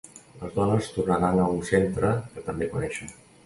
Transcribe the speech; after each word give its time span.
Les 0.37 0.55
dones 0.55 0.89
tornaran 0.95 1.43
a 1.43 1.47
un 1.59 1.61
centre 1.69 2.13
que 2.33 2.49
també 2.51 2.73
coneixen. 2.77 3.17